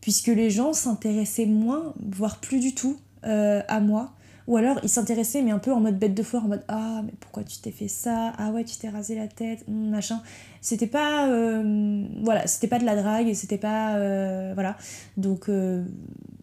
[0.00, 4.12] puisque les gens s'intéressaient moins, voire plus du tout à moi.
[4.48, 7.02] Ou alors il s'intéressait mais un peu en mode bête de foire, en mode ah
[7.04, 8.32] mais pourquoi tu t'es fait ça?
[8.38, 10.20] Ah ouais tu t'es rasé la tête, hmm, machin.
[10.60, 14.76] C'était pas euh, voilà, c'était pas de la drague, c'était pas euh, voilà.
[15.16, 15.84] Donc euh,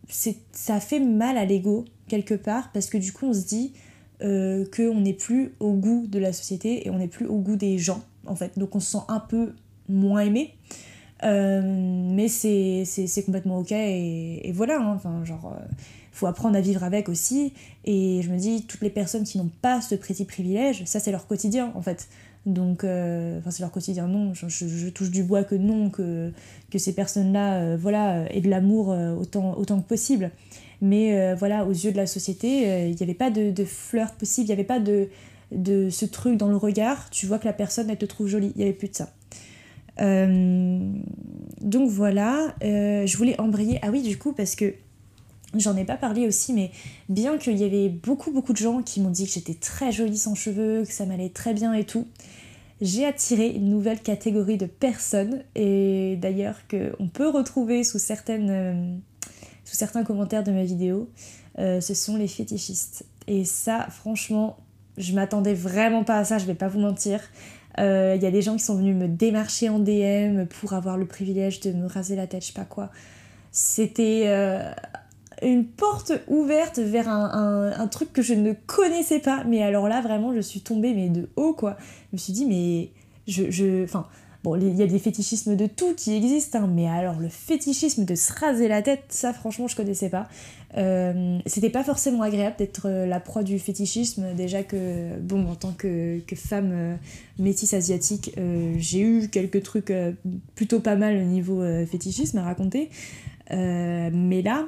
[0.07, 3.73] ça fait mal à l'ego quelque part parce que du coup on se dit
[4.21, 7.77] qu'on n'est plus au goût de la société et on n'est plus au goût des
[7.77, 8.57] gens en fait.
[8.57, 9.53] Donc on se sent un peu
[9.87, 10.55] moins aimé.
[11.23, 14.93] mais c'est complètement ok et, voilà, hein.
[14.95, 15.53] enfin genre
[16.19, 17.53] faut apprendre à vivre avec aussi.
[17.85, 21.11] Et je me dis, toutes les personnes qui n'ont pas ce petit privilège, ça c'est
[21.11, 22.09] leur quotidien en fait.
[22.45, 26.31] Donc, euh, enfin c'est leur quotidien, non, je, touche du bois que non, que,
[26.71, 30.31] que ces personnes-là, euh, voilà, aient de l'amour euh, autant, autant que possible.
[30.81, 34.45] Mais voilà, aux yeux de la société, il n'y avait pas de, de flirt possible,
[34.45, 35.09] il n'y avait pas de,
[35.51, 38.53] de ce truc dans le regard, tu vois que la personne, elle te trouve jolie,
[38.55, 39.11] il n'y avait plus de ça.
[39.97, 44.73] donc voilà, je voulais embrayer, ah oui du coup, parce que
[45.55, 46.69] J'en ai pas parlé aussi, mais
[47.07, 50.17] bien qu'il y avait beaucoup beaucoup de gens qui m'ont dit que j'étais très jolie
[50.17, 52.05] sans cheveux, que ça m'allait très bien et tout,
[52.81, 58.95] j'ai attiré une nouvelle catégorie de personnes, et d'ailleurs qu'on peut retrouver sous, certaines, euh,
[59.65, 61.09] sous certains commentaires de ma vidéo,
[61.57, 63.05] euh, ce sont les fétichistes.
[63.27, 64.57] Et ça, franchement,
[64.97, 67.19] je m'attendais vraiment pas à ça, je vais pas vous mentir.
[67.77, 70.97] Il euh, y a des gens qui sont venus me démarcher en DM pour avoir
[70.97, 72.91] le privilège de me raser la tête, je sais pas quoi.
[73.51, 74.25] C'était
[75.41, 79.43] une porte ouverte vers un, truc que je ne connaissais pas.
[79.45, 81.77] Mais alors là, vraiment, je suis tombée mais de haut, quoi.
[82.11, 82.91] Je me suis dit, mais
[83.27, 83.49] je...
[83.49, 84.07] je enfin,
[84.43, 88.05] bon, il y a des fétichismes de tout qui existent, hein, mais alors le fétichisme
[88.05, 90.27] de se raser la tête, ça, franchement, je connaissais pas.
[90.77, 94.33] Euh, c'était pas forcément agréable d'être euh, la proie du fétichisme.
[94.35, 96.95] Déjà que, bon, en tant que, femme euh,
[97.39, 98.35] métisse asiatique,
[98.77, 99.93] j'ai eu quelques trucs
[100.55, 102.89] plutôt pas mal au niveau fétichisme à raconter.
[103.49, 104.65] mais là,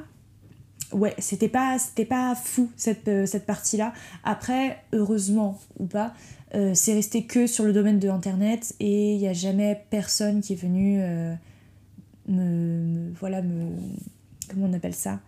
[0.94, 3.94] ouais, c'était pas, c'était pas fou cette, euh, cette partie-là.
[4.24, 6.14] Après, heureusement ou pas,
[6.56, 10.42] euh, c'est resté que sur le domaine de Internet et il n'y a jamais personne
[10.42, 11.34] qui est venu euh,
[12.28, 13.70] me, Voilà, me.
[14.50, 15.20] Comment on appelle ça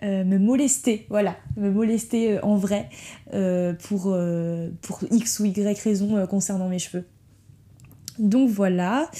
[0.00, 2.88] me molester, voilà, me molester en vrai
[3.32, 4.16] pour,
[4.82, 7.04] pour X ou Y raison concernant mes cheveux.
[8.20, 9.10] Donc voilà.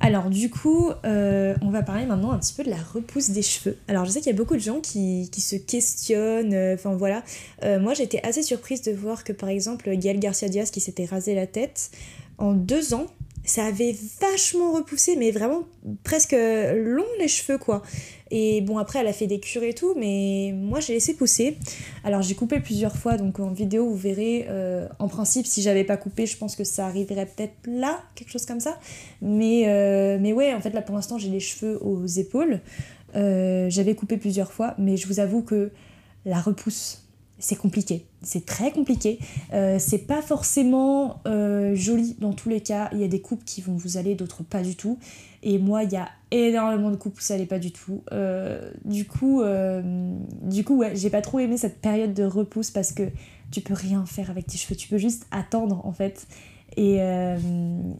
[0.00, 3.42] Alors du coup, euh, on va parler maintenant un petit peu de la repousse des
[3.42, 3.78] cheveux.
[3.88, 7.22] Alors je sais qu'il y a beaucoup de gens qui, se questionnent, euh, enfin voilà.
[7.64, 11.06] Euh, moi j'étais assez surprise de voir que par exemple Gael Garcia Diaz qui s'était
[11.06, 11.90] rasé la tête,
[12.36, 13.06] en deux ans,
[13.46, 15.62] ça avait vachement repoussé, mais vraiment
[16.04, 17.82] presque long les cheveux quoi.
[18.30, 21.56] Et bon, après, elle a fait des cures et tout, mais moi, j'ai laissé pousser.
[22.02, 24.46] Alors, j'ai coupé plusieurs fois, donc en vidéo, vous verrez.
[24.48, 28.30] Euh, en principe, si j'avais pas coupé, je pense que ça arriverait peut-être là, quelque
[28.30, 28.78] chose comme ça.
[29.22, 32.60] Mais, euh, mais ouais, en fait, là, pour l'instant, j'ai les cheveux aux épaules.
[33.14, 35.70] Euh, j'avais coupé plusieurs fois, mais je vous avoue que
[36.24, 37.05] la repousse,
[37.38, 38.06] c'est compliqué.
[38.22, 39.18] C'est très compliqué.
[39.52, 42.88] Euh, c'est pas forcément euh, joli dans tous les cas.
[42.92, 44.98] Il y a des coupes qui vont vous aller, d'autres pas du tout.
[45.42, 48.02] Et moi, il y a énormément de coupes où ça allait pas du tout.
[48.12, 49.42] Euh, du coup,
[50.42, 53.04] du coup, ouais, j'ai pas trop aimé cette période de repousse parce que
[53.50, 54.74] tu peux rien faire avec tes cheveux.
[54.74, 56.26] Tu peux juste attendre en fait.
[56.76, 56.98] Et,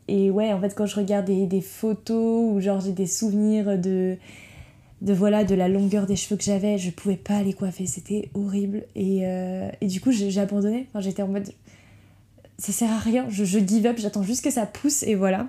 [0.08, 3.78] et ouais, en fait, quand je regarde des, des photos ou genre j'ai des souvenirs
[3.78, 4.16] de
[5.02, 8.30] de voilà de la longueur des cheveux que j'avais je pouvais pas les coiffer c'était
[8.34, 8.84] horrible.
[8.94, 10.88] Et, euh, et, du coup j'ai abandonné.
[10.98, 11.52] J'étais en mode
[12.58, 15.48] ça sert à rien je, give up j'attends juste que ça pousse et voilà.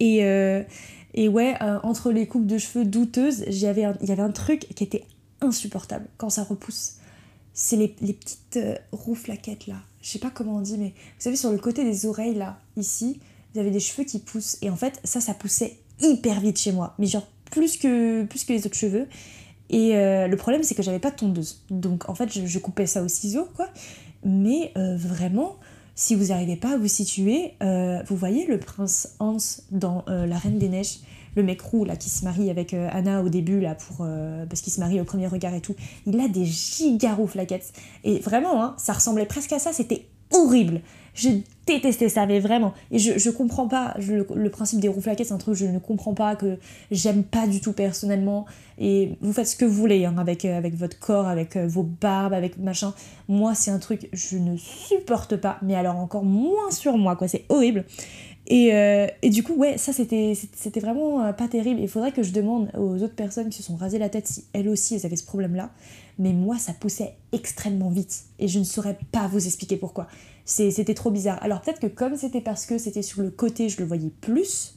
[0.00, 0.62] Et, euh,
[1.14, 4.84] et ouais euh, entre les coupes de cheveux douteuses il y avait un truc qui
[4.84, 5.04] était
[5.40, 6.06] insupportable.
[6.16, 6.94] Quand ça repousse
[7.54, 8.60] c'est les, les, petites
[8.92, 9.76] rouflaquettes là.
[10.00, 12.60] Je sais pas comment on dit mais vous savez sur le côté des oreilles là
[12.76, 13.18] ici
[13.52, 14.58] vous avez des cheveux qui poussent.
[14.62, 16.94] Et en fait ça ça poussait hyper vite chez moi.
[16.98, 19.06] Mais genre plus que, les autres cheveux.
[19.70, 21.62] Et euh, le problème, c'est que j'avais pas de tondeuse.
[21.70, 23.68] Donc en fait, je, coupais ça au ciseau, quoi.
[24.24, 25.56] Mais euh, vraiment,
[25.94, 29.36] si vous n'arrivez pas à vous situer, euh, vous voyez le prince Hans
[29.70, 31.00] dans La Reine des Neiges,
[31.36, 34.04] le mec roux là qui se marie avec Anna au début là pour
[34.48, 35.76] parce qu'il se marie au premier regard et tout.
[36.06, 39.72] Il a des gigaroux flaquettes et vraiment hein, ça ressemblait presque à ça.
[39.72, 40.80] C'était horrible.
[41.14, 41.28] Je
[41.68, 42.74] détestais ça, mais vraiment.
[42.90, 45.78] Et je, je comprends pas, le, principe des rouflaquettes, c'est un truc que je ne
[45.78, 46.58] comprends pas, que
[46.90, 48.46] j'aime pas du tout personnellement.
[48.78, 51.66] Et vous faites ce que vous voulez hein, avec, euh, avec votre corps, avec euh,
[51.66, 52.92] vos barbes, avec machin.
[53.28, 57.28] Moi, c'est un truc, je ne supporte pas, mais alors encore moins sur moi, quoi.
[57.28, 57.84] C'est horrible.
[58.46, 61.80] Et, euh, et, du coup, ouais, ça c'était vraiment pas terrible.
[61.80, 64.44] Il faudrait que je demande aux autres personnes qui se sont rasées la tête si
[64.54, 65.70] elles aussi elles avaient ce problème-là
[66.18, 70.08] mais moi ça poussait extrêmement vite et je ne saurais pas vous expliquer pourquoi.
[70.48, 71.38] C'était trop bizarre.
[71.42, 74.74] Alors peut-être que comme c'était parce que c'était sur le côté, je le voyais plus,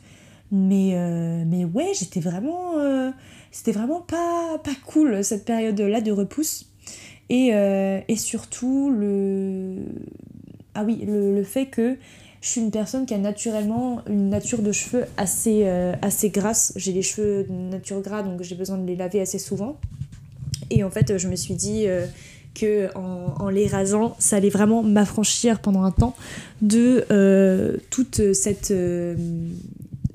[0.52, 2.78] mais, euh, mais ouais, j'étais vraiment...
[2.78, 3.10] Euh,
[3.52, 6.70] c'était vraiment pas, pas cool cette période-là de repousse.
[7.30, 9.78] Et, euh, et, surtout le...
[10.76, 11.96] Ah oui, le, fait que
[12.42, 15.66] je suis une personne qui a naturellement une nature de cheveux assez,
[16.02, 16.74] assez grasse.
[16.76, 19.80] J'ai les cheveux de nature gras, donc j'ai besoin de les laver assez souvent.
[20.70, 21.88] Et en fait, je me suis dit
[22.54, 26.16] que en, les rasant, ça allait vraiment m'affranchir pendant un temps
[26.62, 28.72] de euh, toute cette.
[28.72, 29.16] Euh,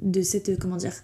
[0.03, 0.59] de cette.
[0.59, 0.95] Comment dire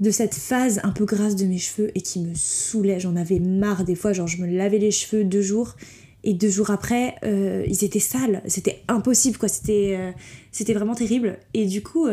[0.00, 3.00] de cette phase un peu grasse de mes cheveux et qui me saoulait.
[3.00, 5.74] J'en avais marre des fois, genre je me lavais les cheveux deux jours
[6.22, 8.40] et deux jours après, ils étaient sales.
[8.46, 9.48] C'était impossible, quoi.
[9.48, 10.14] C'était,
[10.52, 11.40] c'était vraiment terrible.
[11.52, 12.06] Et du coup,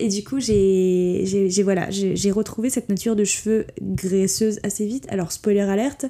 [0.00, 5.06] et du coup, j'ai voilà, j'ai retrouvé cette nature de cheveux graisseuse assez vite.
[5.10, 6.06] Alors, spoiler alerte,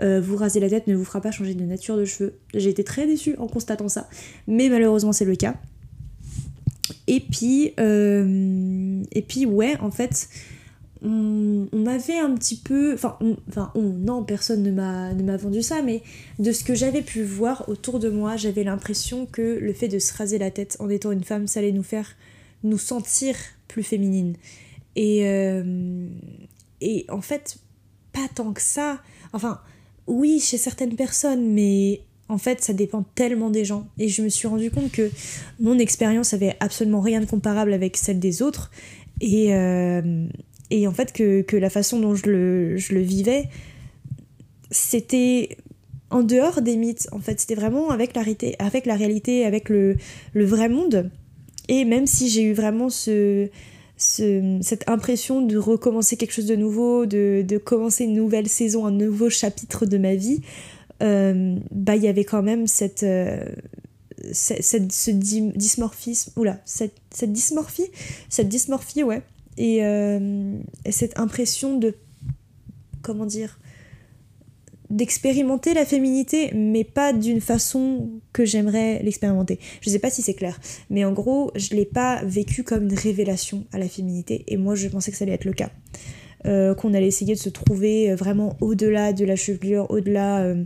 [0.00, 2.38] euh, vous raser la tête ne vous fera pas changer de nature de cheveux.
[2.54, 4.08] J'ai été très déçue en constatant ça,
[4.46, 5.56] mais malheureusement, c'est le cas.
[7.06, 10.28] Et puis, euh, et puis ouais, en fait,
[11.02, 12.94] on, m'avait un petit peu.
[12.94, 13.18] Enfin,
[13.74, 16.02] non, personne ne m'a vendu ça, mais
[16.38, 19.98] de ce que j'avais pu voir autour de moi, j'avais l'impression que le fait de
[19.98, 22.16] se raser la tête en étant une femme, ça allait nous faire
[22.62, 23.34] nous sentir
[23.68, 24.36] plus féminines.
[24.96, 26.08] Et, euh,
[26.80, 27.58] et en fait,
[28.12, 29.00] pas tant que ça.
[29.32, 29.60] Enfin,
[30.10, 33.86] oui, chez certaines personnes, mais en fait, ça dépend tellement des gens.
[33.98, 35.10] Et je me suis rendu compte que
[35.58, 38.70] mon expérience avait absolument rien de comparable avec celle des autres.
[39.20, 40.26] Et, euh,
[40.72, 43.48] en fait, que, la façon dont je le, vivais,
[44.70, 45.56] c'était
[46.10, 47.08] en dehors des mythes.
[47.12, 49.96] En fait, c'était vraiment avec la, réalité, avec le
[50.34, 51.10] vrai monde.
[51.68, 53.48] Et même si j'ai eu vraiment ce,
[54.00, 59.28] cette impression de recommencer quelque chose de nouveau, de, commencer une nouvelle saison, un nouveau
[59.28, 60.40] chapitre de ma vie,
[61.02, 63.44] euh, bah il y avait quand même cette, euh,
[64.32, 67.90] cette, ce dysmorphisme, oula, cette, cette dysmorphie,
[68.30, 69.22] cette dysmorphie, ouais,
[69.58, 71.94] et, euh, et cette impression de,
[73.02, 73.59] comment dire,
[74.90, 79.58] d'expérimenter la féminité, mais pas d'une façon que j'aimerais l'expérimenter.
[79.80, 82.94] Je sais pas si c'est clair, mais en gros, je l'ai pas vécu comme une
[82.94, 85.70] révélation à la féminité, et moi je pensais que ça allait être le cas.
[86.46, 90.64] Euh, qu'on allait essayer de se trouver vraiment au-delà de la chevelure, au-delà euh,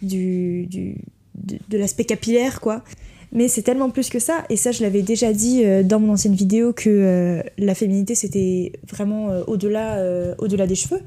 [0.00, 0.98] du, du,
[1.34, 2.84] de, l'aspect capillaire, quoi.
[3.32, 6.12] Mais c'est tellement plus que ça, et ça je l'avais déjà dit euh, dans mon
[6.12, 10.00] ancienne vidéo que la féminité c'était vraiment au-delà
[10.38, 11.00] au-delà des cheveux.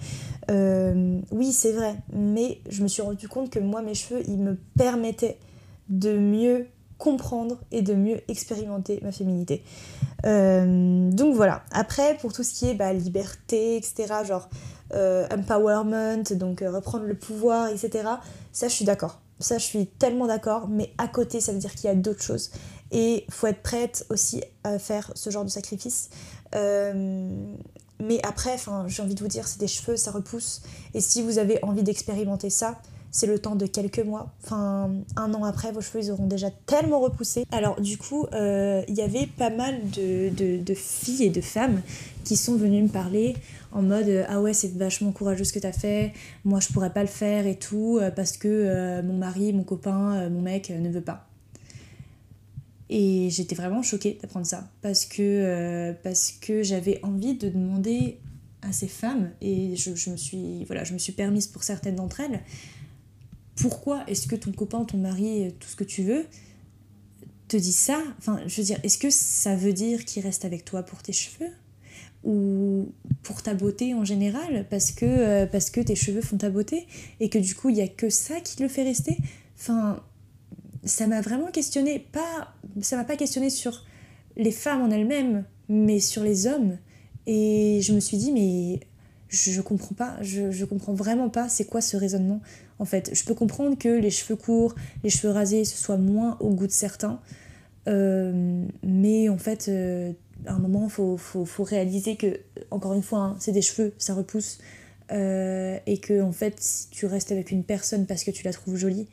[0.50, 4.40] Euh, oui, c'est vrai, mais je me suis rendu compte que moi, mes cheveux, ils
[4.40, 5.38] me permettaient
[5.90, 9.64] de mieux comprendre et de mieux expérimenter ma féminité.
[10.26, 11.64] Euh, donc voilà.
[11.72, 14.50] Après, pour tout ce qui est bah, liberté, etc., genre
[14.94, 18.08] euh, empowerment, donc reprendre le pouvoir, etc.,
[18.52, 19.22] ça, je suis d'accord.
[19.40, 22.24] Ça, je suis tellement d'accord, mais à côté, ça veut dire qu'il y a d'autres
[22.24, 22.52] choses.
[22.92, 26.10] Et faut être prête aussi à faire ce genre de sacrifice.
[28.02, 28.58] Mais après,
[28.88, 30.62] j'ai envie de vous dire, c'est des cheveux, ça repousse.
[30.94, 32.80] Et si vous avez envie d'expérimenter ça,
[33.12, 34.32] c'est le temps de quelques mois.
[34.44, 37.46] Enfin, un an après, vos cheveux, ils auront déjà tellement repoussé.
[37.52, 41.82] Alors, du coup, euh, il y avait pas mal de, filles et de femmes
[42.24, 43.36] qui sont venues me parler
[43.72, 47.02] en mode Ah ouais, c'est vachement courageux ce que t'as fait, moi je pourrais pas
[47.02, 50.90] le faire et tout, euh, parce que euh, mon mari, mon copain, mon mec ne
[50.90, 51.29] veut pas.
[52.90, 58.18] Et j'étais vraiment choquée d'apprendre ça, parce que, parce que j'avais envie de demander
[58.62, 61.96] à ces femmes, et je, je, me suis, voilà, je me suis permise pour certaines
[61.96, 62.42] d'entre elles,
[63.56, 66.26] pourquoi est-ce que ton copain, ton mari, tout ce que tu veux,
[67.48, 68.02] te dit ça?
[68.18, 71.14] Enfin, je veux dire, est-ce que ça veut dire qu'il reste avec toi pour tes
[71.14, 71.52] cheveux?
[72.24, 72.92] Ou
[73.24, 74.66] pour ta beauté en général?
[74.70, 76.86] Parce que, euh, parce que tes cheveux font ta beauté?
[77.20, 79.18] Et que du coup il y a que ça qui le fait rester?
[79.58, 80.04] Enfin
[80.84, 83.86] ça m'a vraiment questionné pas ça m'a pas questionné sur
[84.38, 86.78] les femmes en elles-mêmes mais sur les hommes
[87.28, 88.80] et je me suis dit mais
[89.28, 92.42] je, je comprends pas je, je comprends vraiment pas c'est quoi ce raisonnement
[92.80, 93.12] en fait.
[93.14, 96.68] Je peux comprendre que les cheveux courts, les cheveux rasés, ce soit moins au goût
[96.68, 97.20] de certains.
[97.88, 100.14] Euh, mais en fait, euh,
[100.46, 102.40] à un moment, il faut, réaliser que,
[102.72, 104.60] encore une fois, hein, c'est des cheveux, ça repousse.
[105.12, 108.54] Euh, et que, en fait, si tu restes avec une personne parce que tu la
[108.54, 109.08] trouves jolie,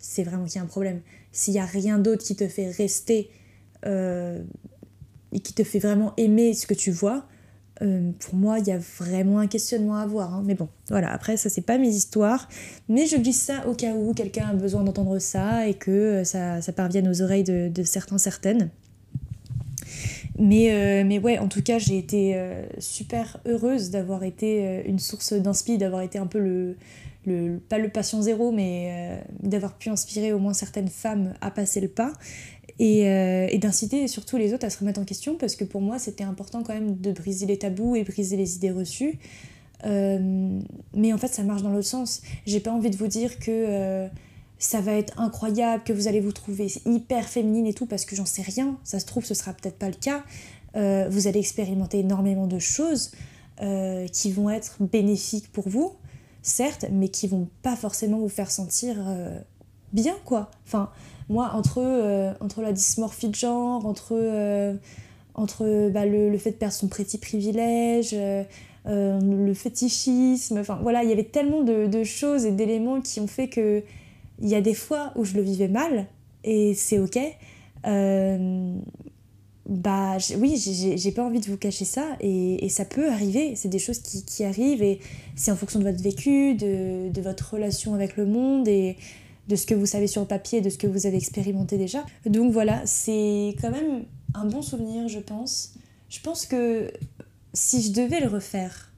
[0.00, 1.00] c'est vraiment qu'il y a un problème.
[1.30, 3.30] S'il n'y a rien d'autre qui te fait rester
[5.32, 7.26] et qui te fait vraiment aimer ce que tu vois,
[7.82, 10.34] euh, pour moi, il y a vraiment un questionnement à avoir.
[10.34, 10.42] Hein.
[10.44, 12.48] Mais bon, voilà, après, ça, c'est pas mes histoires.
[12.88, 16.24] Mais je glisse ça au cas où quelqu'un a besoin d'entendre ça et que euh,
[16.24, 18.70] ça, ça, parvienne aux oreilles de, certains, certaines.
[20.38, 22.38] Mais, euh, mais ouais, en tout cas, j'ai été
[22.78, 26.76] super heureuse d'avoir été une source d'inspi, d'avoir été un peu le,
[27.26, 31.80] le, pas le patient zéro, mais d'avoir pu inspirer au moins certaines femmes à passer
[31.80, 32.12] le pas
[32.80, 35.98] euh, et, d'inciter surtout les autres à se remettre en question parce que pour moi
[35.98, 39.18] c'était important quand même de briser les tabous et briser les idées reçues.
[39.84, 40.58] Euh,
[40.94, 42.22] mais en fait ça marche dans l'autre sens.
[42.46, 44.08] J'ai pas envie de vous dire que euh,
[44.58, 48.16] ça va être incroyable, que vous allez vous trouver hyper féminine et tout parce que
[48.16, 48.78] j'en sais rien.
[48.82, 50.24] Ça se trouve ce sera peut-être pas le cas.
[51.10, 53.10] vous allez expérimenter énormément de choses
[54.12, 55.92] qui vont être bénéfiques pour vous,
[56.42, 58.96] certes, mais qui vont pas forcément vous faire sentir
[59.92, 60.50] bien quoi.
[60.66, 60.90] Enfin,
[61.30, 64.74] moi, entre, euh, entre la dysmorphie de genre, entre, euh,
[65.34, 68.44] entre bah, le, fait de perdre son petit privilège, euh,
[68.84, 73.48] le fétichisme, enfin voilà, il y avait tellement de, choses et d'éléments qui ont fait
[73.48, 73.82] que
[74.42, 76.06] il y a des fois où je le vivais mal
[76.44, 77.18] et c'est ok.
[79.70, 80.56] Bah oui,
[80.96, 84.44] j'ai pas envie de vous cacher ça et, ça peut arriver, c'est des choses qui,
[84.44, 84.98] arrivent et
[85.36, 88.96] c'est en fonction de votre vécu, de, de, votre relation avec le monde et
[89.46, 92.04] de ce que vous savez sur le papier, de ce que vous avez expérimenté déjà.
[92.26, 94.04] Donc voilà, c'est quand même
[94.34, 95.74] un bon souvenir, je pense.
[96.08, 96.90] Je pense que
[97.52, 98.92] si je devais le refaire,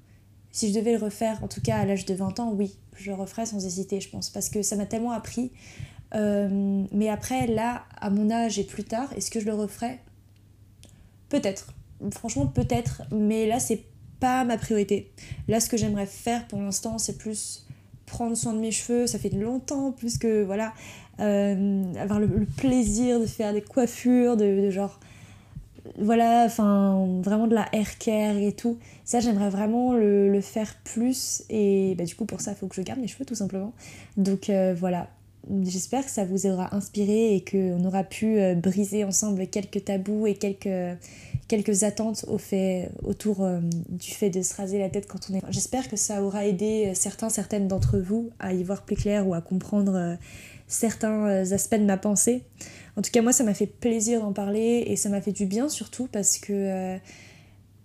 [0.52, 3.10] si je devais le refaire, en tout cas à l'âge de 20 ans, oui, je
[3.10, 5.50] le referais sans hésiter, je pense, parce que ça m'a tellement appris.
[6.14, 10.00] Euh, mais après, là, à mon âge et plus tard, est-ce que je le referais?
[11.32, 11.72] Peut-être.
[12.10, 13.02] Franchement, peut-être.
[13.10, 13.84] Mais là, c'est
[14.20, 15.10] pas ma priorité.
[15.48, 17.66] Là, ce que j'aimerais faire pour l'instant, c'est plus
[18.04, 20.74] prendre soin de mes cheveux, ça fait longtemps, plus que voilà,
[21.20, 25.00] euh, avoir le, plaisir de faire des coiffures, de, genre,
[25.98, 28.78] voilà, enfin, vraiment de la hair care et tout.
[29.06, 32.74] Ça, j'aimerais vraiment le, faire plus, et bah, du coup, pour ça, il faut que
[32.74, 33.72] je garde mes cheveux tout simplement.
[34.18, 35.08] Donc euh, voilà,
[35.64, 40.26] j'espère que ça vous aura inspiré et qu'on aura pu euh, briser ensemble quelques tabous
[40.26, 40.98] et quelques
[41.52, 45.34] quelques attentes au fait, autour euh, du fait de se raser la tête quand on
[45.34, 45.42] est.
[45.50, 49.28] J'espère que ça aura aidé euh, certains, certaines d'entre vous à y voir plus clair
[49.28, 50.14] ou à comprendre euh,
[50.66, 52.44] certains aspects de ma pensée.
[52.96, 55.44] En tout cas, moi, ça m'a fait plaisir d'en parler et ça m'a fait du
[55.44, 56.98] bien surtout parce que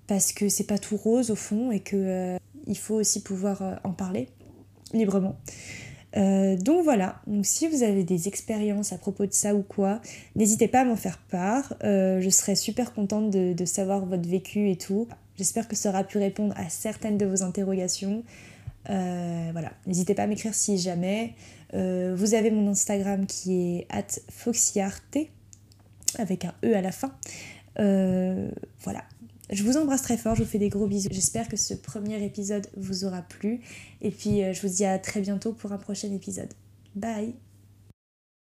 [0.08, 3.91] parce que c'est pas tout rose au fond et que il faut aussi pouvoir en
[3.91, 4.30] parler
[4.93, 5.36] librement.
[6.17, 10.01] Euh, donc voilà, si vous avez des expériences à propos de ça ou quoi,
[10.36, 11.75] n'hésitez pas à m'en faire part.
[11.84, 15.08] Euh, je serais super contente de, savoir votre vécu et tout.
[15.38, 18.23] J'espère que ça aura pu répondre à certaines de vos interrogations.
[18.89, 21.34] Euh, voilà, n'hésitez pas à m'écrire si jamais.
[21.73, 25.17] vous avez mon Instagram qui est at foxyarte
[26.17, 27.12] avec un E à la fin.
[27.75, 29.03] voilà,
[29.49, 31.10] je vous embrasse très fort, je vous fais des gros bisous.
[31.12, 33.62] J'espère que ce premier épisode vous aura plu.
[34.01, 36.53] Et puis euh, je vous dis à très bientôt pour un prochain épisode.
[36.95, 37.46] Bye